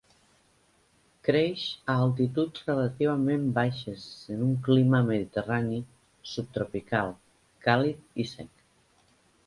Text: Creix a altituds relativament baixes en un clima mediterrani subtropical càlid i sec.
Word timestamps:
Creix 1.27 1.65
a 1.93 1.97
altituds 2.05 2.63
relativament 2.71 3.45
baixes 3.59 4.07
en 4.37 4.41
un 4.49 4.57
clima 4.71 5.03
mediterrani 5.13 5.81
subtropical 6.35 7.17
càlid 7.69 8.05
i 8.25 8.31
sec. 8.37 8.51